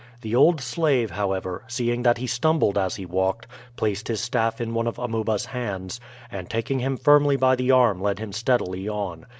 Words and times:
The 0.21 0.33
old 0.35 0.59
slave, 0.61 1.11
however, 1.11 1.63
seeing 1.67 2.01
that 2.01 2.17
he 2.17 2.25
stumbled 2.25 2.75
as 2.75 2.95
he 2.95 3.05
walked, 3.05 3.45
placed 3.75 4.07
his 4.07 4.19
staff 4.19 4.59
in 4.59 4.73
one 4.73 4.87
of 4.87 4.97
Amuba's 4.97 5.45
hands, 5.45 5.99
and 6.31 6.49
taking 6.49 6.79
him 6.79 6.97
firmly 6.97 7.35
by 7.35 7.55
the 7.55 7.69
arm 7.69 8.01
led 8.01 8.17
him 8.17 8.33
steadily 8.33 8.89
on. 8.89 9.27